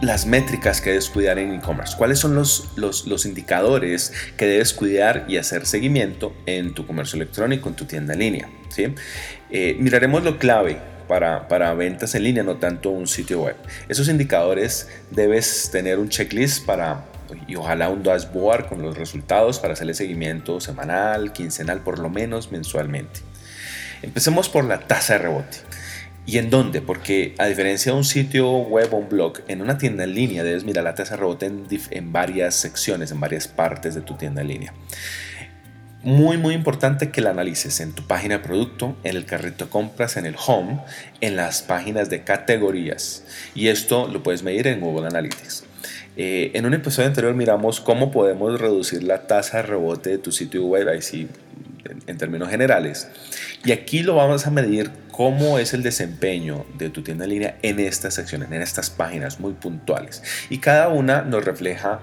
las 0.00 0.26
métricas 0.26 0.80
que 0.80 0.90
debes 0.90 1.08
cuidar 1.10 1.38
en 1.38 1.54
e-commerce? 1.54 1.96
¿Cuáles 1.96 2.18
son 2.18 2.34
los, 2.34 2.70
los, 2.76 3.26
indicadores 3.26 4.12
que 4.36 4.46
debes 4.46 4.72
cuidar 4.72 5.24
y 5.28 5.36
hacer 5.36 5.66
seguimiento 5.66 6.34
en 6.46 6.74
tu 6.74 6.86
comercio 6.86 7.16
electrónico, 7.16 7.68
en 7.68 7.74
tu 7.76 7.84
tienda 7.84 8.14
en 8.14 8.20
línea? 8.20 8.48
¿sí? 8.68 8.94
Eh, 9.50 9.76
miraremos 9.78 10.22
lo 10.24 10.38
clave 10.38 10.78
para, 11.08 11.48
para, 11.48 11.74
ventas 11.74 12.14
en 12.14 12.24
línea, 12.24 12.42
no 12.42 12.56
tanto 12.56 12.90
un 12.90 13.06
sitio 13.06 13.42
web. 13.42 13.56
Esos 13.88 14.08
indicadores 14.08 14.88
debes 15.10 15.70
tener 15.70 15.98
un 15.98 16.08
checklist 16.08 16.64
para 16.64 17.04
y 17.46 17.56
ojalá 17.56 17.88
un 17.88 18.02
dashboard 18.02 18.68
con 18.68 18.82
los 18.82 18.96
resultados 18.96 19.58
para 19.58 19.74
hacerle 19.74 19.94
seguimiento 19.94 20.60
semanal, 20.60 21.32
quincenal, 21.32 21.80
por 21.80 21.98
lo 21.98 22.08
menos 22.10 22.50
mensualmente. 22.52 23.20
Empecemos 24.02 24.48
por 24.48 24.64
la 24.64 24.80
tasa 24.80 25.14
de 25.14 25.18
rebote. 25.20 25.58
¿Y 26.26 26.38
en 26.38 26.50
dónde? 26.50 26.80
Porque 26.80 27.34
a 27.38 27.46
diferencia 27.46 27.92
de 27.92 27.98
un 27.98 28.04
sitio 28.04 28.50
web 28.50 28.92
o 28.92 28.98
un 28.98 29.08
blog, 29.08 29.40
en 29.48 29.62
una 29.62 29.78
tienda 29.78 30.04
en 30.04 30.14
línea 30.14 30.44
debes 30.44 30.64
mirar 30.64 30.84
la 30.84 30.94
tasa 30.94 31.16
rebote 31.16 31.50
en, 31.90 32.12
varias 32.12 32.54
secciones, 32.54 33.10
en 33.10 33.20
varias 33.20 33.48
partes 33.48 33.94
de 33.94 34.02
tu 34.02 34.14
tienda 34.14 34.42
en 34.42 34.48
línea. 34.48 34.74
Muy, 36.02 36.38
muy 36.38 36.54
importante 36.54 37.10
que 37.10 37.20
la 37.20 37.30
analices 37.30 37.80
en 37.80 37.92
tu 37.92 38.06
página 38.06 38.38
de 38.38 38.44
producto, 38.44 38.96
en 39.02 39.16
el 39.16 39.26
carrito 39.26 39.66
de 39.66 39.70
compras, 39.70 40.16
en 40.16 40.24
el 40.24 40.36
home, 40.46 40.80
en 41.20 41.36
las 41.36 41.62
páginas 41.62 42.08
de 42.08 42.22
categorías. 42.22 43.24
Y 43.54 43.68
esto 43.68 44.08
lo 44.08 44.22
puedes 44.22 44.42
medir 44.42 44.66
en 44.66 44.80
Google 44.80 45.08
Analytics. 45.08 45.64
Eh, 46.16 46.52
en 46.54 46.64
un 46.64 46.74
episodio 46.74 47.08
anterior 47.08 47.34
miramos 47.34 47.80
cómo 47.80 48.10
podemos 48.10 48.60
reducir 48.60 49.02
la 49.02 49.26
tasa 49.26 49.58
de 49.58 49.62
rebote 49.64 50.10
de 50.10 50.18
tu 50.18 50.32
sitio 50.32 50.64
web, 50.64 50.88
ahí 50.88 51.02
sí, 51.02 51.28
en 52.06 52.18
términos 52.18 52.48
generales. 52.48 53.08
Y 53.64 53.72
aquí 53.72 54.02
lo 54.02 54.14
vamos 54.14 54.46
a 54.46 54.50
medir 54.50 54.90
cómo 55.20 55.58
es 55.58 55.74
el 55.74 55.82
desempeño 55.82 56.64
de 56.78 56.88
tu 56.88 57.02
tienda 57.02 57.24
en 57.24 57.30
línea 57.30 57.58
en 57.60 57.78
estas 57.78 58.14
secciones, 58.14 58.50
en 58.50 58.62
estas 58.62 58.88
páginas 58.88 59.38
muy 59.38 59.52
puntuales. 59.52 60.22
Y 60.48 60.56
cada 60.56 60.88
una 60.88 61.20
nos 61.20 61.44
refleja 61.44 62.00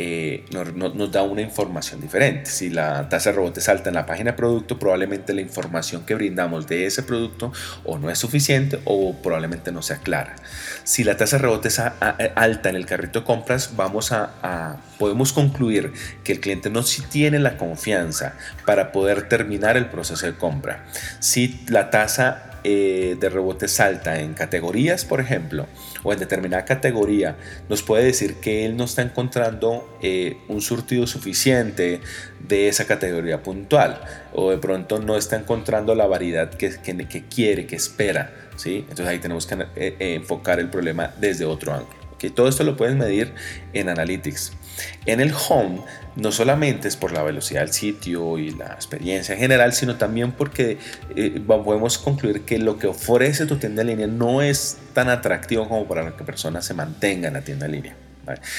eh, 0.00 0.44
nos, 0.52 1.10
da 1.10 1.22
una 1.22 1.40
información 1.40 2.00
diferente. 2.00 2.48
Si 2.50 2.70
la 2.70 3.08
tasa 3.08 3.30
de 3.30 3.36
rebote 3.36 3.58
es 3.58 3.68
alta 3.68 3.90
en 3.90 3.96
la 3.96 4.06
página 4.06 4.30
de 4.30 4.36
producto, 4.36 4.78
probablemente 4.78 5.34
la 5.34 5.40
información 5.40 6.06
que 6.06 6.14
brindamos 6.14 6.68
de 6.68 6.86
ese 6.86 7.02
producto 7.02 7.52
o 7.84 7.98
no 7.98 8.08
es 8.08 8.16
suficiente 8.16 8.80
o 8.84 9.16
probablemente 9.20 9.72
no 9.72 9.82
sea 9.82 9.96
clara. 9.96 10.36
Si 10.84 11.02
la 11.02 11.16
tasa 11.16 11.36
de 11.36 11.42
rebote 11.42 11.66
es 11.66 11.80
alta 11.80 12.70
en 12.70 12.76
el 12.76 12.86
carrito 12.86 13.20
de 13.20 13.26
compras, 13.26 13.74
vamos 13.74 14.12
a, 14.12 14.76
podemos 15.00 15.32
concluir 15.32 15.92
que 16.22 16.32
el 16.32 16.40
cliente 16.40 16.70
no 16.70 16.84
si 16.84 17.02
tiene 17.02 17.40
la 17.40 17.56
confianza 17.56 18.34
para 18.66 18.92
poder 18.92 19.28
terminar 19.28 19.76
el 19.76 19.86
proceso 19.86 20.26
de 20.26 20.34
compra. 20.34 20.86
Si 21.18 21.64
la 21.68 21.90
tasa 21.90 22.47
eh, 22.70 23.16
de 23.18 23.30
rebote 23.30 23.66
salta 23.66 24.20
en 24.20 24.34
categorías, 24.34 25.06
por 25.06 25.20
ejemplo, 25.20 25.66
o 26.02 26.12
en 26.12 26.18
determinada 26.18 26.66
categoría, 26.66 27.38
nos 27.70 27.82
puede 27.82 28.04
decir 28.04 28.34
que 28.42 28.66
él 28.66 28.76
no 28.76 28.84
está 28.84 29.00
encontrando 29.00 29.98
eh, 30.02 30.36
un 30.48 30.60
surtido 30.60 31.06
suficiente 31.06 32.02
de 32.46 32.68
esa 32.68 32.86
categoría 32.86 33.42
puntual, 33.42 34.02
o 34.34 34.50
de 34.50 34.58
pronto 34.58 34.98
no 34.98 35.16
está 35.16 35.36
encontrando 35.36 35.94
la 35.94 36.06
variedad 36.06 36.50
que, 36.50 36.76
que, 36.78 37.24
quiere, 37.24 37.64
que 37.64 37.76
espera. 37.76 38.34
¿sí? 38.56 38.80
Entonces 38.80 39.06
ahí 39.06 39.18
tenemos 39.18 39.46
que 39.46 39.66
eh, 39.74 39.96
enfocar 39.98 40.60
el 40.60 40.68
problema 40.68 41.14
desde 41.18 41.46
otro 41.46 41.72
ángulo. 41.72 41.96
Todo 42.34 42.48
esto 42.48 42.64
lo 42.64 42.76
puedes 42.76 42.96
medir 42.96 43.32
en 43.72 43.88
Analytics. 43.88 44.57
En 45.06 45.20
el 45.20 45.32
home 45.32 45.80
no 46.16 46.32
solamente 46.32 46.88
es 46.88 46.96
por 46.96 47.12
la 47.12 47.22
velocidad 47.22 47.60
del 47.60 47.72
sitio 47.72 48.38
y 48.38 48.50
la 48.50 48.66
experiencia 48.74 49.34
en 49.34 49.40
general, 49.40 49.72
sino 49.72 49.96
también 49.96 50.32
porque 50.32 50.78
eh, 51.14 51.40
podemos 51.46 51.98
concluir 51.98 52.42
que 52.42 52.58
lo 52.58 52.78
que 52.78 52.88
ofrece 52.88 53.46
tu 53.46 53.56
tienda 53.56 53.82
en 53.82 53.88
línea 53.88 54.06
no 54.06 54.42
es 54.42 54.78
tan 54.94 55.08
atractivo 55.08 55.68
como 55.68 55.86
para 55.86 56.16
que 56.16 56.24
personas 56.24 56.64
se 56.64 56.74
mantengan 56.74 57.28
en 57.28 57.34
la 57.34 57.42
tienda 57.42 57.66
en 57.66 57.72
línea. 57.72 57.96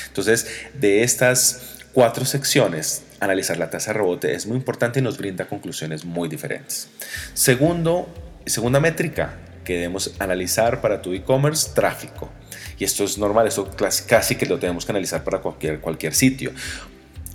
Entonces, 0.07 0.47
de 0.73 1.03
estas 1.03 1.75
cuatro 1.93 2.25
secciones, 2.25 3.03
analizar 3.19 3.57
la 3.57 3.69
tasa 3.69 3.91
de 3.91 3.99
rebote 3.99 4.33
es 4.33 4.45
muy 4.45 4.57
importante 4.57 4.99
y 4.99 5.01
nos 5.01 5.17
brinda 5.17 5.45
conclusiones 5.45 6.05
muy 6.05 6.29
diferentes. 6.29 6.89
Segundo, 7.33 8.09
segunda 8.45 8.79
métrica 8.79 9.33
que 9.63 9.73
debemos 9.73 10.15
analizar 10.19 10.81
para 10.81 11.01
tu 11.01 11.13
e-commerce, 11.13 11.71
tráfico. 11.75 12.31
Y 12.79 12.85
esto 12.85 13.03
es 13.03 13.17
normal, 13.17 13.47
esto 13.47 13.69
casi 14.07 14.35
que 14.35 14.45
lo 14.45 14.57
tenemos 14.57 14.85
que 14.85 14.93
analizar 14.93 15.23
para 15.23 15.39
cualquier, 15.39 15.81
cualquier 15.81 16.15
sitio. 16.15 16.51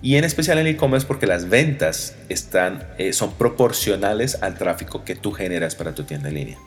Y 0.00 0.16
en 0.16 0.24
especial 0.24 0.58
en 0.58 0.66
e-commerce 0.66 1.06
porque 1.06 1.26
las 1.26 1.48
ventas 1.48 2.14
están, 2.28 2.82
eh, 2.98 3.12
son 3.12 3.34
proporcionales 3.34 4.42
al 4.42 4.56
tráfico 4.58 5.04
que 5.04 5.14
tú 5.14 5.32
generas 5.32 5.74
para 5.76 5.94
tu 5.94 6.04
tienda 6.04 6.28
en 6.30 6.34
línea. 6.34 6.58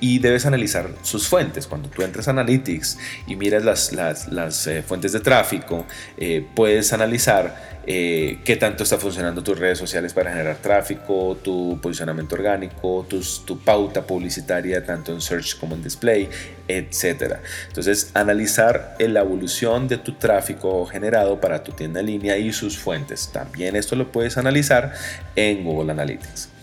Y 0.00 0.18
debes 0.18 0.46
analizar 0.46 0.88
sus 1.02 1.28
fuentes. 1.28 1.66
Cuando 1.66 1.88
tú 1.88 2.02
entras 2.02 2.28
a 2.28 2.30
Analytics 2.30 2.98
y 3.26 3.36
miras 3.36 3.92
las, 3.92 4.66
eh, 4.66 4.82
fuentes 4.82 5.12
de 5.12 5.20
tráfico, 5.20 5.84
eh, 6.16 6.46
puedes 6.54 6.92
analizar 6.92 7.74
eh, 7.86 8.38
qué 8.44 8.56
tanto 8.56 8.82
está 8.82 8.96
funcionando 8.96 9.42
tus 9.42 9.58
redes 9.58 9.78
sociales 9.78 10.14
para 10.14 10.30
generar 10.30 10.56
tráfico, 10.56 11.36
tu 11.42 11.78
posicionamiento 11.82 12.34
orgánico, 12.34 13.06
tu 13.08 13.58
pauta 13.58 14.06
publicitaria 14.06 14.84
tanto 14.84 15.12
en 15.12 15.20
search 15.20 15.58
como 15.58 15.74
en 15.74 15.82
display, 15.82 16.28
etc. 16.66 17.36
Entonces, 17.68 18.10
analizar 18.14 18.96
la 18.98 19.20
evolución 19.20 19.86
de 19.86 19.98
tu 19.98 20.12
tráfico 20.12 20.86
generado 20.86 21.40
para 21.40 21.62
tu 21.62 21.72
tienda 21.72 22.00
en 22.00 22.06
línea 22.06 22.38
y 22.38 22.52
sus 22.52 22.78
fuentes. 22.78 23.30
También 23.32 23.76
esto 23.76 23.96
lo 23.96 24.10
puedes 24.10 24.38
analizar 24.38 24.94
en 25.36 25.64
Google 25.64 25.92
Analytics. 25.92 26.53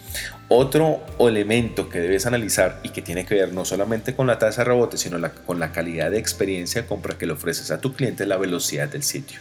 Otro 0.53 0.99
elemento 1.17 1.87
que 1.87 2.01
debes 2.01 2.25
analizar 2.25 2.81
y 2.83 2.89
que 2.89 3.01
tiene 3.01 3.25
que 3.25 3.35
ver 3.35 3.53
no 3.53 3.63
solamente 3.63 4.13
con 4.13 4.27
la 4.27 4.37
tasa 4.37 4.63
de 4.63 4.65
rebote, 4.65 4.97
sino 4.97 5.17
con 5.45 5.61
la 5.61 5.71
calidad 5.71 6.11
de 6.11 6.17
experiencia 6.17 6.81
de 6.81 6.87
compra 6.89 7.17
que 7.17 7.25
le 7.25 7.31
ofreces 7.31 7.71
a 7.71 7.79
tu 7.79 7.93
cliente 7.93 8.23
es 8.23 8.29
la 8.29 8.35
velocidad 8.35 8.89
del 8.89 9.01
sitio. 9.01 9.39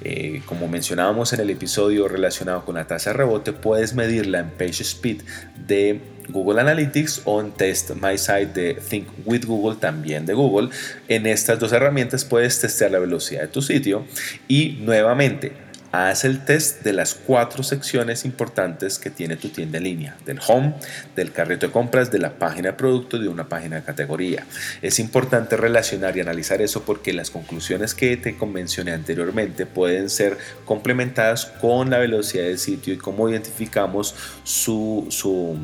Eh, 0.00 0.40
como 0.46 0.66
mencionábamos 0.66 1.34
en 1.34 1.40
el 1.40 1.50
episodio 1.50 2.08
relacionado 2.08 2.64
con 2.64 2.76
la 2.76 2.86
tasa 2.86 3.10
de 3.10 3.18
rebote, 3.18 3.52
puedes 3.52 3.92
medirla 3.92 4.38
en 4.38 4.48
Page 4.48 4.84
Speed 4.84 5.20
de 5.66 6.00
Google 6.30 6.62
Analytics 6.62 7.22
o 7.26 7.42
en 7.42 7.50
Test 7.50 7.90
My 8.00 8.16
Site 8.16 8.46
de 8.54 8.74
Think 8.76 9.06
with 9.26 9.44
Google 9.44 9.76
también 9.76 10.24
de 10.24 10.32
Google. 10.32 10.70
En 11.08 11.26
estas 11.26 11.58
dos 11.58 11.72
herramientas 11.72 12.24
puedes 12.24 12.58
testear 12.58 12.90
la 12.90 13.00
velocidad 13.00 13.42
de 13.42 13.48
tu 13.48 13.60
sitio 13.60 14.06
y 14.48 14.78
nuevamente 14.80 15.67
haz 15.92 16.24
el 16.24 16.44
test 16.44 16.82
de 16.82 16.92
las 16.92 17.14
cuatro 17.14 17.62
secciones 17.62 18.24
importantes 18.24 18.98
que 18.98 19.10
tiene 19.10 19.36
tu 19.36 19.48
tienda 19.48 19.78
en 19.78 19.84
línea, 19.84 20.16
del 20.26 20.38
home, 20.46 20.74
del 21.16 21.32
carrito 21.32 21.66
de 21.66 21.72
compras, 21.72 22.10
de 22.10 22.18
la 22.18 22.38
página 22.38 22.70
de 22.70 22.72
producto, 22.74 23.18
de 23.18 23.28
una 23.28 23.48
página 23.48 23.76
de 23.76 23.82
categoría. 23.82 24.46
Es 24.82 24.98
importante 24.98 25.56
relacionar 25.56 26.16
y 26.16 26.20
analizar 26.20 26.60
eso 26.60 26.82
porque 26.82 27.12
las 27.12 27.30
conclusiones 27.30 27.94
que 27.94 28.16
te 28.16 28.36
convencioné 28.36 28.92
anteriormente 28.92 29.66
pueden 29.66 30.10
ser 30.10 30.36
complementadas 30.64 31.46
con 31.46 31.90
la 31.90 31.98
velocidad 31.98 32.44
del 32.44 32.58
sitio 32.58 32.94
y 32.94 32.98
cómo 32.98 33.28
identificamos 33.28 34.14
su, 34.44 35.06
su, 35.10 35.58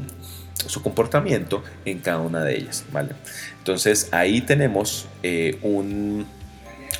comportamiento 0.82 1.62
en 1.84 1.98
cada 1.98 2.20
una 2.20 2.42
de 2.44 2.56
ellas. 2.56 2.84
¿vale? 2.92 3.10
Entonces 3.58 4.08
ahí 4.12 4.40
tenemos 4.40 5.06
eh, 5.22 5.58
un 5.62 6.26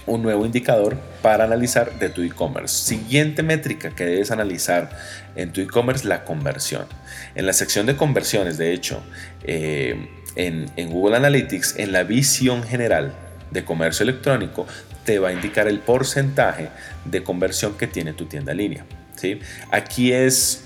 un 0.06 0.22
nuevo 0.22 0.44
indicador 0.44 0.96
para 1.22 1.44
analizar 1.44 1.98
de 1.98 2.08
tu 2.08 2.22
e-commerce. 2.22 2.84
Siguiente 2.84 3.42
métrica 3.42 3.90
que 3.90 4.04
debes 4.04 4.30
analizar 4.30 4.90
en 5.36 5.52
tu 5.52 5.60
e-commerce, 5.60 6.06
la 6.06 6.24
conversión. 6.24 6.86
En 7.34 7.46
la 7.46 7.52
sección 7.52 7.86
de 7.86 7.96
conversiones, 7.96 8.58
de 8.58 8.72
hecho, 8.72 9.02
eh, 9.42 10.08
en, 10.36 10.66
en 10.76 10.90
Google 10.90 11.16
Analytics, 11.16 11.78
en 11.78 11.92
la 11.92 12.02
visión 12.02 12.62
general 12.62 13.14
de 13.50 13.64
comercio 13.64 14.02
electrónico, 14.02 14.66
te 15.04 15.18
va 15.18 15.28
a 15.28 15.32
indicar 15.32 15.68
el 15.68 15.80
porcentaje 15.80 16.68
de 17.04 17.22
conversión 17.22 17.74
que 17.76 17.86
tiene 17.86 18.12
tu 18.12 18.26
tienda 18.26 18.52
en 18.52 18.58
línea. 18.58 18.84
¿Sí? 19.16 19.40
Aquí 19.70 20.12
es, 20.12 20.64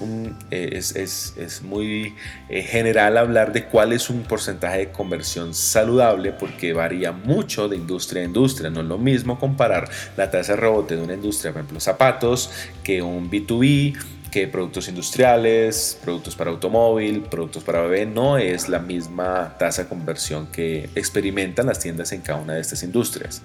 eh, 0.50 0.70
es, 0.72 1.62
muy 1.62 2.14
eh, 2.48 2.62
general 2.62 3.18
hablar 3.18 3.52
de 3.52 3.64
cuál 3.64 3.92
es 3.92 4.10
un 4.10 4.22
porcentaje 4.22 4.78
de 4.78 4.90
conversión 4.90 5.54
saludable 5.54 6.32
porque 6.32 6.72
varía 6.72 7.12
mucho 7.12 7.68
de 7.68 7.76
industria 7.76 8.22
a 8.22 8.24
industria. 8.24 8.70
No 8.70 8.80
es 8.80 8.86
lo 8.86 8.98
mismo 8.98 9.38
comparar 9.38 9.88
la 10.16 10.30
tasa 10.30 10.52
de 10.52 10.60
rebote 10.60 10.96
de 10.96 11.02
una 11.02 11.14
industria, 11.14 11.52
por 11.52 11.60
ejemplo, 11.60 11.80
zapatos, 11.80 12.50
que 12.82 13.02
un 13.02 13.30
B2B, 13.30 13.96
que 14.30 14.46
productos 14.46 14.88
industriales, 14.88 15.98
productos 16.02 16.36
para 16.36 16.50
automóvil, 16.50 17.22
productos 17.22 17.64
para 17.64 17.80
bebé, 17.82 18.06
no 18.06 18.38
es 18.38 18.68
la 18.68 18.78
misma 18.78 19.56
tasa 19.58 19.84
de 19.84 19.88
conversión 19.88 20.48
que 20.48 20.90
experimentan 20.94 21.66
las 21.66 21.78
tiendas 21.78 22.12
en 22.12 22.20
cada 22.20 22.40
una 22.40 22.54
de 22.54 22.60
estas 22.60 22.82
industrias. 22.82 23.42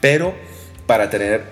Pero 0.00 0.34
para 0.86 1.08
tener 1.10 1.42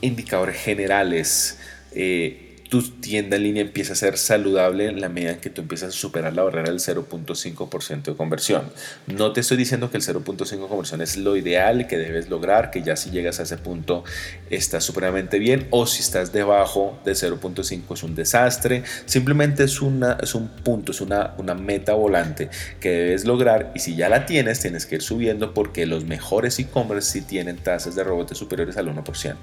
indicadores 0.00 0.56
generales, 0.56 1.58
eh, 1.94 2.49
tu 2.70 2.82
tienda 2.82 3.36
en 3.36 3.42
línea 3.42 3.62
empieza 3.62 3.94
a 3.94 3.96
ser 3.96 4.16
saludable 4.16 4.86
en 4.86 5.00
la 5.00 5.08
medida 5.08 5.32
en 5.32 5.40
que 5.40 5.50
tú 5.50 5.60
empiezas 5.60 5.88
a 5.88 5.98
superar 5.98 6.34
la 6.34 6.44
barrera 6.44 6.70
del 6.70 6.78
0.5% 6.78 8.02
de 8.04 8.14
conversión. 8.14 8.62
No 9.08 9.32
te 9.32 9.40
estoy 9.40 9.56
diciendo 9.56 9.90
que 9.90 9.96
el 9.96 10.04
0.5% 10.04 10.48
de 10.48 10.68
conversión 10.68 11.02
es 11.02 11.16
lo 11.16 11.36
ideal 11.36 11.88
que 11.88 11.98
debes 11.98 12.30
lograr, 12.30 12.70
que 12.70 12.82
ya 12.82 12.94
si 12.94 13.10
llegas 13.10 13.40
a 13.40 13.42
ese 13.42 13.56
punto 13.56 14.04
estás 14.50 14.84
supremamente 14.84 15.40
bien, 15.40 15.66
o 15.70 15.84
si 15.84 16.00
estás 16.00 16.32
debajo 16.32 16.96
de 17.04 17.12
0.5 17.12 17.92
es 17.92 18.02
un 18.04 18.14
desastre. 18.14 18.84
Simplemente 19.04 19.64
es, 19.64 19.80
es 20.22 20.34
un 20.36 20.48
punto, 20.62 20.92
es 20.92 21.00
una, 21.00 21.34
una 21.38 21.56
meta 21.56 21.94
volante 21.94 22.50
que 22.78 22.90
debes 22.90 23.24
lograr 23.24 23.72
y 23.74 23.80
si 23.80 23.96
ya 23.96 24.08
la 24.08 24.26
tienes, 24.26 24.60
tienes 24.60 24.86
que 24.86 24.94
ir 24.94 25.02
subiendo 25.02 25.54
porque 25.54 25.86
los 25.86 26.04
mejores 26.04 26.56
e-commerce 26.60 27.10
sí 27.10 27.22
tienen 27.22 27.56
tasas 27.56 27.96
de 27.96 28.04
rebote 28.04 28.36
superiores 28.36 28.76
al 28.76 28.94
1%. 28.94 29.34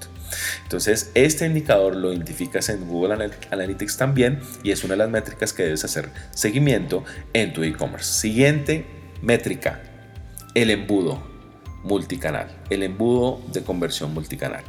Entonces, 0.62 1.10
este 1.12 1.44
indicador 1.44 1.94
lo 1.94 2.10
identificas 2.10 2.70
en 2.70 2.88
Google 2.88 3.17
Analytics 3.50 3.96
también 3.96 4.40
y 4.62 4.70
es 4.70 4.84
una 4.84 4.94
de 4.94 4.98
las 4.98 5.10
métricas 5.10 5.52
que 5.52 5.64
debes 5.64 5.84
hacer 5.84 6.08
seguimiento 6.30 7.04
en 7.32 7.52
tu 7.52 7.62
e-commerce. 7.62 8.12
Siguiente 8.12 8.86
métrica, 9.22 9.80
el 10.54 10.70
embudo 10.70 11.22
multicanal, 11.84 12.48
el 12.70 12.82
embudo 12.82 13.40
de 13.52 13.62
conversión 13.62 14.12
multicanal. 14.12 14.64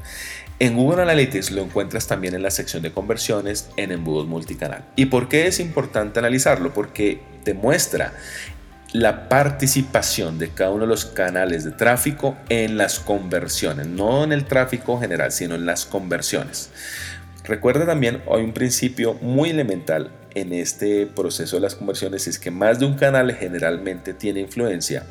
En 0.60 0.76
Google 0.76 1.04
Analytics 1.04 1.52
lo 1.52 1.64
encuentras 1.64 2.08
también 2.08 2.36
en 2.36 2.44
la 2.44 2.52
sección 2.52 2.84
de 2.84 2.92
conversiones 2.92 3.70
en 3.78 3.92
embudos 3.92 4.28
multicanal. 4.28 4.86
¿Y 4.96 5.06
por 5.06 5.30
qué 5.30 5.48
es 5.48 5.60
importante 5.60 6.20
analizarlo? 6.20 6.74
Porque 6.74 7.22
te 7.44 7.54
muestra 7.54 8.14
la 8.92 9.30
participación 9.30 10.40
de 10.40 10.50
cada 10.50 10.72
uno 10.72 10.82
de 10.82 10.88
los 10.88 11.06
canales 11.06 11.64
de 11.64 11.72
tráfico 11.72 12.36
en 12.50 12.78
las 12.78 13.00
conversiones, 13.00 13.88
no 13.88 14.24
en 14.24 14.32
el 14.32 14.46
tráfico 14.46 15.00
general, 15.00 15.32
sino 15.32 15.56
en 15.56 15.66
las 15.66 15.86
conversiones. 15.86 16.72
Recuerda 17.50 17.88
también, 17.88 18.22
hay 18.32 18.44
un 18.44 18.54
principio 18.54 19.16
muy 19.16 19.50
elemental 19.50 20.12
en 20.36 20.54
este 20.54 21.08
proceso 21.08 21.56
de 21.56 21.64
las 21.64 21.74
conversiones, 21.74 22.28
es 22.28 22.38
que 22.38 22.52
más 22.52 22.78
de 22.78 22.86
un 22.86 22.94
canal 22.94 23.34
generalmente 23.34 24.14
tiene 24.14 24.42
influencia 24.42 25.04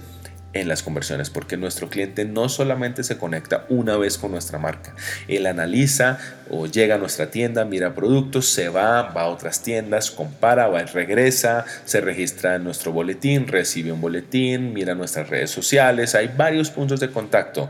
en 0.52 0.69
las 0.69 0.85
conversiones, 0.85 1.31
porque 1.31 1.56
nuestro 1.56 1.88
cliente 1.88 2.25
no 2.25 2.49
solamente 2.49 3.02
se 3.02 3.19
conecta 3.19 3.67
una 3.69 3.96
vez 3.96 4.19
con 4.19 4.31
nuestra 4.31 4.56
marca, 4.61 4.94
él 5.26 5.46
analiza 5.46 6.20
o 6.49 6.69
llega 6.69 6.94
a 6.94 6.99
nuestra 6.99 7.32
tienda, 7.32 7.64
mira 7.64 7.96
productos, 7.96 8.46
se 8.46 8.69
va, 8.69 9.02
va 9.02 9.23
a 9.23 9.29
otras 9.31 9.61
tiendas, 9.64 10.12
compara, 10.12 10.69
va 10.69 10.84
regresa, 10.84 11.64
se 11.87 12.00
registra 12.00 12.55
en 12.55 12.62
nuestro 12.62 12.93
boletín, 12.93 13.49
recibe 13.49 13.91
un 13.91 14.00
boletín, 14.00 14.73
mira 14.73 14.94
nuestras 14.94 15.29
redes 15.29 15.50
sociales, 15.50 16.14
hay 16.14 16.29
varios 16.29 16.70
puntos 16.70 17.00
de 17.00 17.11
contacto 17.11 17.69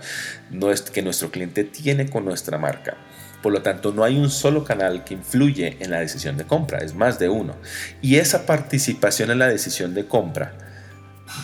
que 0.92 1.00
nuestro 1.00 1.30
cliente 1.30 1.64
tiene 1.64 2.10
con 2.10 2.26
nuestra 2.26 2.58
marca. 2.58 2.98
Por 3.42 3.52
lo 3.52 3.62
tanto, 3.62 3.92
no 3.92 4.04
hay 4.04 4.16
un 4.16 4.30
solo 4.30 4.64
canal 4.64 5.04
que 5.04 5.14
influye 5.14 5.76
en 5.80 5.90
la 5.90 6.00
decisión 6.00 6.36
de 6.36 6.44
compra, 6.44 6.78
es 6.78 6.94
más 6.94 7.18
de 7.18 7.28
uno. 7.28 7.54
Y 8.02 8.16
esa 8.16 8.46
participación 8.46 9.30
en 9.30 9.38
la 9.38 9.48
decisión 9.48 9.94
de 9.94 10.06
compra 10.06 10.54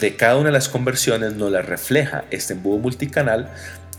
de 0.00 0.16
cada 0.16 0.36
una 0.36 0.46
de 0.46 0.52
las 0.52 0.68
conversiones 0.68 1.34
nos 1.34 1.52
la 1.52 1.62
refleja 1.62 2.24
este 2.30 2.54
embudo 2.54 2.78
multicanal 2.78 3.50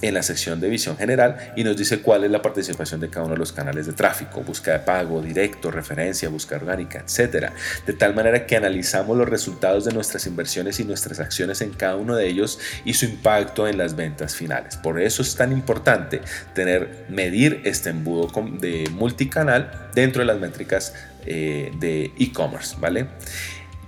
en 0.01 0.13
la 0.13 0.23
sección 0.23 0.59
de 0.59 0.69
visión 0.69 0.97
general 0.97 1.53
y 1.55 1.63
nos 1.63 1.77
dice 1.77 2.01
cuál 2.01 2.23
es 2.23 2.31
la 2.31 2.41
participación 2.41 2.99
de 2.99 3.09
cada 3.09 3.25
uno 3.25 3.33
de 3.33 3.39
los 3.39 3.51
canales 3.51 3.85
de 3.85 3.93
tráfico, 3.93 4.41
búsqueda 4.41 4.79
de 4.79 4.85
pago, 4.85 5.21
directo, 5.21 5.71
referencia, 5.71 6.29
búsqueda 6.29 6.59
orgánica, 6.59 6.99
etc. 6.99 7.51
De 7.85 7.93
tal 7.93 8.13
manera 8.13 8.45
que 8.45 8.55
analizamos 8.55 9.17
los 9.17 9.27
resultados 9.27 9.85
de 9.85 9.93
nuestras 9.93 10.27
inversiones 10.27 10.79
y 10.79 10.83
nuestras 10.83 11.19
acciones 11.19 11.61
en 11.61 11.71
cada 11.71 11.95
uno 11.95 12.15
de 12.15 12.27
ellos 12.27 12.59
y 12.83 12.93
su 12.93 13.05
impacto 13.05 13.67
en 13.67 13.77
las 13.77 13.95
ventas 13.95 14.35
finales. 14.35 14.77
Por 14.77 14.99
eso 14.99 15.21
es 15.21 15.35
tan 15.35 15.51
importante 15.51 16.21
tener, 16.53 17.05
medir 17.09 17.61
este 17.65 17.89
embudo 17.89 18.29
de 18.59 18.89
multicanal 18.91 19.89
dentro 19.93 20.21
de 20.21 20.25
las 20.25 20.39
métricas 20.39 20.93
eh, 21.25 21.71
de 21.79 22.11
e-commerce, 22.19 22.75
¿vale? 22.79 23.07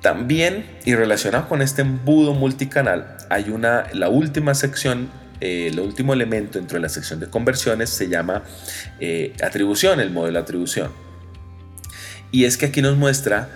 También, 0.01 0.65
y 0.85 0.95
relacionado 0.95 1.47
con 1.47 1.61
este 1.61 1.81
embudo 1.81 2.33
multicanal, 2.33 3.17
hay 3.29 3.49
una, 3.49 3.85
la 3.93 4.09
última 4.09 4.53
sección, 4.53 5.09
eh, 5.41 5.67
el 5.71 5.79
último 5.79 6.13
elemento 6.13 6.59
dentro 6.59 6.77
de 6.77 6.81
la 6.81 6.89
sección 6.89 7.19
de 7.19 7.29
conversiones 7.29 7.89
se 7.89 8.07
llama 8.09 8.43
eh, 8.99 9.33
atribución, 9.43 9.99
el 9.99 10.11
modelo 10.11 10.39
de 10.39 10.43
atribución. 10.43 10.91
Y 12.31 12.45
es 12.45 12.57
que 12.57 12.67
aquí 12.67 12.81
nos 12.81 12.97
muestra, 12.97 13.49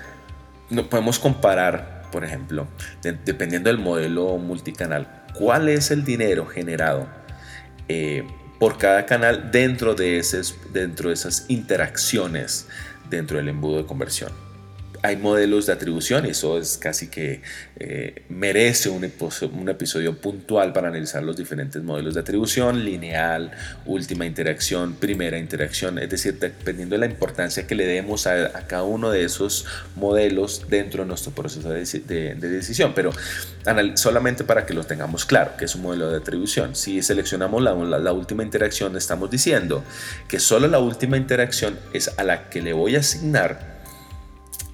no, 0.70 0.90
podemos 0.90 1.20
comparar, 1.20 2.04
por 2.12 2.24
ejemplo, 2.24 2.68
dependiendo 3.02 3.70
del 3.70 3.80
modelo 3.80 4.38
multicanal, 4.38 5.26
cuál 5.34 5.70
es 5.70 5.92
el 5.92 6.06
dinero 6.06 6.46
generado 6.46 7.08
eh, 7.88 8.24
por 8.60 8.78
cada 8.78 9.06
canal 9.06 9.52
dentro 9.52 9.96
de, 9.96 10.24
dentro 10.72 11.10
de 11.10 11.16
esas 11.16 11.46
interacciones 11.50 12.68
dentro 13.10 13.38
del 13.38 13.50
embudo 13.50 13.78
de 13.78 13.86
conversión 13.86 14.51
hay 15.04 15.18
modelos 15.18 15.66
de 15.66 15.74
atribución 15.74 16.26
y 16.26 16.30
eso 16.30 16.58
es 16.60 16.78
casi 16.78 17.08
que 17.08 17.42
eh, 17.80 18.24
merece 18.30 18.90
un, 18.90 19.04
episodio 19.04 20.18
puntual 20.18 20.74
para 20.74 20.90
analizar 20.90 21.24
los 21.24 21.38
diferentes 21.38 21.82
modelos 21.82 22.14
de 22.14 22.20
atribución, 22.20 22.86
lineal, 22.86 23.52
última 23.86 24.26
interacción, 24.26 24.94
primera 24.94 25.38
interacción, 25.38 25.98
es 25.98 26.10
decir, 26.10 26.38
dependiendo 26.38 26.96
de 26.96 27.00
la 27.00 27.06
importancia 27.08 27.66
que 27.66 27.74
le 27.74 27.86
demos 27.88 28.28
a, 28.28 28.52
cada 28.68 28.84
uno 28.84 29.10
de 29.10 29.24
esos 29.24 29.66
modelos 29.96 30.66
dentro 30.70 31.04
de 31.04 31.08
nuestro 31.08 31.32
proceso 31.32 31.70
de, 31.70 31.82
decisión, 32.36 32.94
pero 32.94 33.12
solamente 33.96 34.44
para 34.44 34.66
que 34.66 34.74
lo 34.74 34.84
tengamos 34.84 35.26
claro, 35.26 35.58
que 35.58 35.66
es 35.66 35.76
un 35.76 35.82
modelo 35.82 36.12
de 36.12 36.18
atribución. 36.18 36.76
Si 36.76 37.02
seleccionamos 37.02 37.62
la 37.62 38.14
última 38.14 38.44
interacción, 38.44 38.96
estamos 38.96 39.32
diciendo 39.32 39.84
que 40.28 40.40
solo 40.40 40.68
la 40.68 40.80
última 40.80 41.18
interacción 41.18 41.80
es 41.94 42.12
a 42.18 42.24
la 42.24 42.50
que 42.50 42.62
le 42.62 42.74
voy 42.74 42.96
a 42.96 43.00
asignar 43.00 43.71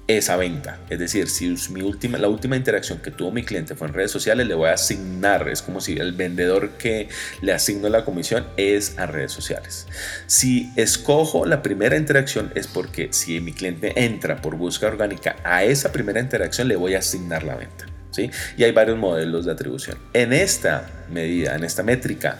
esa 0.08 0.36
venta. 0.36 0.78
Es 0.88 0.98
decir, 0.98 1.28
si 1.28 1.54
mi 1.70 1.82
última, 1.82 2.16
la 2.16 2.28
última 2.28 2.56
interacción 2.56 2.98
que 2.98 3.10
tuvo 3.10 3.30
mi 3.30 3.44
cliente 3.44 3.74
fue 3.74 3.88
en 3.88 3.94
redes 3.94 4.10
sociales, 4.10 4.46
le 4.46 4.54
voy 4.54 4.70
a 4.70 4.72
asignar, 4.72 5.48
es 5.50 5.60
como 5.60 5.82
si 5.82 5.98
el 5.98 6.12
vendedor 6.12 6.70
que 6.78 7.08
le 7.42 7.52
asigno 7.52 7.90
la 7.90 8.06
comisión 8.06 8.46
es 8.56 8.98
a 8.98 9.04
redes 9.04 9.32
sociales. 9.32 9.86
Si 10.26 10.72
escojo 10.76 11.44
la 11.44 11.62
primera 11.62 11.96
interacción 11.96 12.50
es 12.54 12.66
porque 12.66 13.08
si 13.12 13.40
mi 13.40 13.52
cliente 13.52 13.92
entra 14.02 14.40
por 14.40 14.56
búsqueda 14.56 14.90
orgánica 14.90 15.36
a 15.44 15.62
esa 15.64 15.92
primera 15.92 16.20
interacción 16.20 16.68
le 16.68 16.76
voy 16.76 16.94
a 16.94 17.00
asignar 17.00 17.42
la 17.42 17.56
venta. 17.56 17.84
¿sí? 18.10 18.30
Y 18.56 18.64
hay 18.64 18.72
varios 18.72 18.96
modelos 18.96 19.44
de 19.44 19.52
atribución. 19.52 19.98
En 20.14 20.32
esta 20.32 20.88
medida, 21.10 21.54
en 21.54 21.64
esta 21.64 21.82
métrica, 21.82 22.38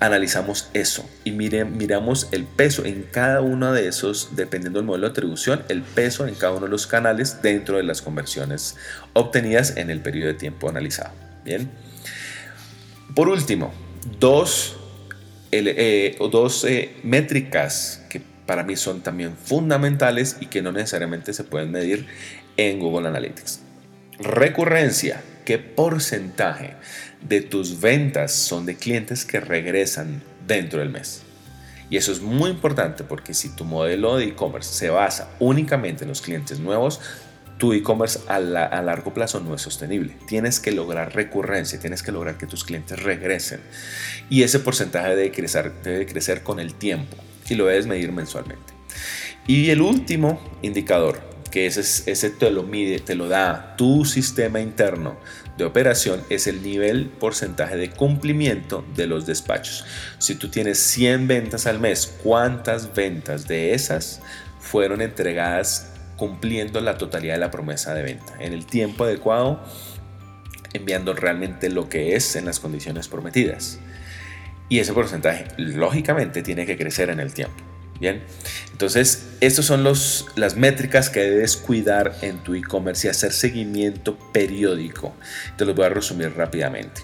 analizamos 0.00 0.68
eso 0.74 1.08
y 1.24 1.32
miramos 1.32 2.28
el 2.32 2.44
peso 2.44 2.84
en 2.84 3.02
cada 3.10 3.40
uno 3.40 3.72
de 3.72 3.88
esos, 3.88 4.36
dependiendo 4.36 4.78
del 4.78 4.86
modelo 4.86 5.06
de 5.06 5.12
atribución, 5.12 5.62
el 5.68 5.82
peso 5.82 6.26
en 6.26 6.34
cada 6.34 6.52
uno 6.52 6.66
de 6.66 6.70
los 6.70 6.86
canales 6.86 7.40
dentro 7.42 7.78
de 7.78 7.82
las 7.82 8.02
conversiones 8.02 8.76
obtenidas 9.14 9.76
en 9.76 9.90
el 9.90 10.00
periodo 10.00 10.28
de 10.28 10.34
tiempo 10.34 10.68
analizado. 10.68 11.12
Bien. 11.44 11.70
Por 13.14 13.28
último, 13.28 13.72
dos, 14.18 14.76
eh, 15.52 16.16
dos 16.30 16.64
eh, 16.64 16.96
métricas 17.02 18.04
que 18.10 18.20
para 18.46 18.62
mí 18.62 18.76
son 18.76 19.00
también 19.00 19.36
fundamentales 19.36 20.36
y 20.40 20.46
que 20.46 20.62
no 20.62 20.72
necesariamente 20.72 21.32
se 21.32 21.44
pueden 21.44 21.70
medir 21.70 22.06
en 22.56 22.78
Google 22.78 23.08
Analytics. 23.08 23.60
Recurrencia, 24.18 25.22
¿qué 25.46 25.58
porcentaje 25.58 26.74
de 27.22 27.40
tus 27.40 27.80
ventas 27.80 28.32
son 28.32 28.66
de 28.66 28.76
clientes 28.76 29.24
que 29.24 29.40
regresan 29.40 30.22
dentro 30.46 30.80
del 30.80 30.90
mes. 30.90 31.22
Y 31.88 31.96
eso 31.96 32.12
es 32.12 32.20
muy 32.20 32.50
importante 32.50 33.04
porque 33.04 33.34
si 33.34 33.54
tu 33.54 33.64
modelo 33.64 34.16
de 34.16 34.24
e-commerce 34.24 34.74
se 34.74 34.90
basa 34.90 35.30
únicamente 35.38 36.04
en 36.04 36.08
los 36.08 36.20
clientes 36.20 36.58
nuevos, 36.58 37.00
tu 37.58 37.72
e-commerce 37.72 38.20
a, 38.28 38.38
largo 38.40 39.14
plazo 39.14 39.40
no 39.40 39.54
es 39.54 39.62
sostenible. 39.62 40.16
Tienes 40.26 40.60
que 40.60 40.72
lograr 40.72 41.14
recurrencia, 41.14 41.78
tienes 41.78 42.02
que 42.02 42.12
lograr 42.12 42.36
que 42.36 42.46
tus 42.46 42.64
clientes 42.64 43.02
regresen. 43.02 43.60
Y 44.28 44.42
ese 44.42 44.58
porcentaje 44.58 45.10
debe 45.10 45.30
crecer, 45.30 45.72
debe 45.82 46.06
crecer 46.06 46.42
con 46.42 46.60
el 46.60 46.74
tiempo 46.74 47.16
y 47.48 47.54
lo 47.54 47.66
debes 47.66 47.86
medir 47.86 48.12
mensualmente. 48.12 48.74
Y 49.46 49.70
el 49.70 49.80
último 49.80 50.40
indicador, 50.62 51.20
que 51.56 51.64
ese, 51.64 51.80
ese 51.80 52.28
te 52.28 52.50
lo 52.50 52.64
mide, 52.64 52.98
te 52.98 53.14
lo 53.14 53.28
da 53.28 53.76
tu 53.76 54.04
sistema 54.04 54.60
interno 54.60 55.16
de 55.56 55.64
operación 55.64 56.22
es 56.28 56.46
el 56.46 56.62
nivel 56.62 57.08
porcentaje 57.08 57.78
de 57.78 57.88
cumplimiento 57.88 58.84
de 58.94 59.06
los 59.06 59.24
despachos. 59.24 59.86
Si 60.18 60.34
tú 60.34 60.50
tienes 60.50 60.78
100 60.78 61.26
ventas 61.26 61.66
al 61.66 61.78
mes, 61.78 62.14
¿cuántas 62.22 62.94
ventas 62.94 63.48
de 63.48 63.72
esas 63.72 64.20
fueron 64.60 65.00
entregadas 65.00 65.94
cumpliendo 66.18 66.82
la 66.82 66.98
totalidad 66.98 67.32
de 67.36 67.40
la 67.40 67.50
promesa 67.50 67.94
de 67.94 68.02
venta 68.02 68.34
en 68.38 68.52
el 68.52 68.66
tiempo 68.66 69.04
adecuado, 69.04 69.64
enviando 70.74 71.14
realmente 71.14 71.70
lo 71.70 71.88
que 71.88 72.16
es 72.16 72.36
en 72.36 72.44
las 72.44 72.60
condiciones 72.60 73.08
prometidas? 73.08 73.78
Y 74.68 74.80
ese 74.80 74.92
porcentaje, 74.92 75.46
lógicamente, 75.56 76.42
tiene 76.42 76.66
que 76.66 76.76
crecer 76.76 77.08
en 77.08 77.18
el 77.18 77.32
tiempo. 77.32 77.65
Bien, 77.98 78.22
entonces 78.72 79.26
estas 79.40 79.64
son 79.64 79.82
los, 79.82 80.26
las 80.36 80.56
métricas 80.56 81.08
que 81.08 81.20
debes 81.20 81.56
cuidar 81.56 82.14
en 82.20 82.42
tu 82.44 82.54
e-commerce 82.54 83.06
y 83.06 83.10
hacer 83.10 83.32
seguimiento 83.32 84.18
periódico. 84.32 85.16
Te 85.56 85.64
los 85.64 85.74
voy 85.74 85.86
a 85.86 85.88
resumir 85.88 86.34
rápidamente. 86.36 87.02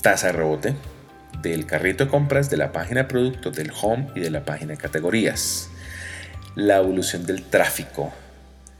Tasa 0.00 0.28
de 0.28 0.32
rebote 0.32 0.74
del 1.42 1.66
carrito 1.66 2.04
de 2.04 2.10
compras, 2.10 2.48
de 2.48 2.56
la 2.56 2.72
página 2.72 3.02
de 3.02 3.08
producto, 3.08 3.50
del 3.50 3.70
home 3.78 4.08
y 4.14 4.20
de 4.20 4.30
la 4.30 4.44
página 4.44 4.72
de 4.72 4.78
categorías. 4.78 5.68
la 6.56 6.76
evolución 6.76 7.26
del 7.26 7.42
tráfico 7.42 8.12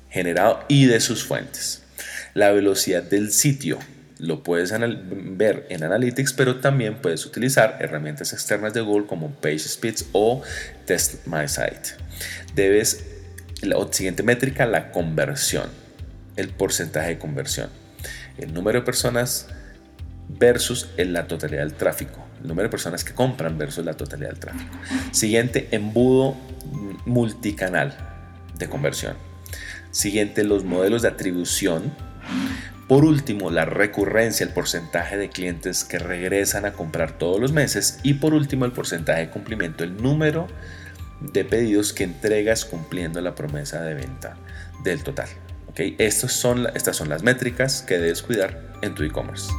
generado 0.08 0.64
y 0.68 0.86
de 0.86 1.00
sus 1.00 1.24
fuentes. 1.24 1.82
La 2.32 2.52
velocidad 2.52 3.02
del 3.02 3.32
sitio 3.32 3.78
lo 4.18 4.42
puedes 4.42 4.72
ver 4.72 5.66
en 5.70 5.82
Analytics, 5.82 6.32
pero 6.32 6.56
también 6.56 6.96
puedes 6.96 7.26
utilizar 7.26 7.78
herramientas 7.80 8.32
externas 8.32 8.72
de 8.72 8.80
Google 8.80 9.06
como 9.06 9.30
PageSpeed 9.30 9.96
o 10.12 10.42
Test 10.86 11.26
My 11.26 11.48
Site. 11.48 11.96
Debes, 12.54 13.04
la 13.62 13.76
siguiente 13.90 14.22
métrica, 14.22 14.66
la 14.66 14.92
conversión, 14.92 15.68
el 16.36 16.48
porcentaje 16.48 17.08
de 17.08 17.18
conversión, 17.18 17.70
el 18.38 18.52
número 18.54 18.80
de 18.80 18.84
personas 18.84 19.48
versus 20.28 20.88
la 20.96 21.26
totalidad 21.26 21.62
del 21.62 21.74
tráfico, 21.74 22.24
el 22.40 22.48
número 22.48 22.68
de 22.68 22.70
personas 22.70 23.04
que 23.04 23.14
compran 23.14 23.58
versus 23.58 23.84
la 23.84 23.94
totalidad 23.94 24.30
del 24.30 24.38
tráfico. 24.38 24.70
Siguiente, 25.10 25.68
embudo 25.72 26.36
multicanal 27.04 27.96
de 28.58 28.68
conversión. 28.68 29.16
Siguiente, 29.90 30.44
los 30.44 30.64
modelos 30.64 31.02
de 31.02 31.08
atribución 31.08 31.92
por 32.88 33.04
último, 33.04 33.50
la 33.50 33.64
recurrencia, 33.64 34.44
el 34.44 34.52
porcentaje 34.52 35.16
de 35.16 35.30
clientes 35.30 35.84
que 35.84 35.98
regresan 35.98 36.66
a 36.66 36.72
comprar 36.72 37.12
todos 37.12 37.40
los 37.40 37.52
meses. 37.52 37.98
Y 38.02 38.14
por 38.14 38.34
último, 38.34 38.66
el 38.66 38.72
porcentaje 38.72 39.20
de 39.20 39.30
cumplimiento, 39.30 39.84
el 39.84 39.96
número 40.02 40.48
de 41.20 41.44
pedidos 41.44 41.92
que 41.92 42.04
entregas 42.04 42.64
cumpliendo 42.64 43.20
la 43.20 43.34
promesa 43.34 43.80
de 43.80 43.94
venta 43.94 44.36
del 44.82 45.02
total. 45.02 45.28
¿Okay? 45.68 45.96
Estas, 45.98 46.32
son, 46.32 46.66
estas 46.74 46.96
son 46.96 47.08
las 47.08 47.22
métricas 47.22 47.82
que 47.82 47.98
debes 47.98 48.22
cuidar 48.22 48.74
en 48.82 48.94
tu 48.94 49.02
e-commerce. 49.02 49.50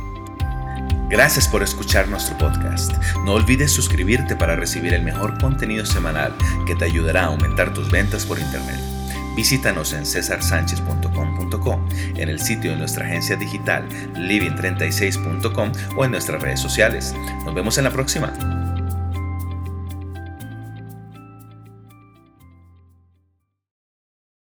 Gracias 1.10 1.48
por 1.48 1.64
escuchar 1.64 2.08
nuestro 2.08 2.38
podcast. 2.38 2.92
No 3.26 3.34
olvides 3.34 3.72
suscribirte 3.72 4.36
para 4.36 4.56
recibir 4.56 4.94
el 4.94 5.04
mejor 5.04 5.40
contenido 5.40 5.86
semanal 5.86 6.34
que 6.66 6.76
te 6.76 6.86
ayudará 6.86 7.24
a 7.24 7.28
aumentar 7.28 7.74
tus 7.74 7.90
ventas 7.92 8.26
por 8.26 8.40
Internet. 8.40 8.95
Visítanos 9.36 9.94
en 9.94 10.06
cesarsanchez.com.co, 10.06 11.82
en 12.16 12.30
el 12.30 12.40
sitio 12.40 12.72
de 12.72 12.78
nuestra 12.78 13.06
agencia 13.06 13.36
digital 13.36 13.88
living36.com 14.16 15.72
o 15.98 16.06
en 16.06 16.12
nuestras 16.12 16.42
redes 16.42 16.60
sociales. 16.60 17.14
Nos 17.44 17.54
vemos 17.54 17.78
en 17.78 17.84
la 17.84 17.92
próxima. 17.92 18.55